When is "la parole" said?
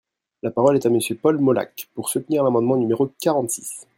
0.41-0.77